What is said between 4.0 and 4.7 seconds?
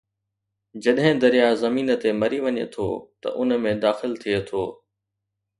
ٿئي ٿو